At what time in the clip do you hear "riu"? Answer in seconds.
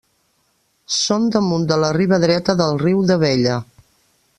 2.87-3.05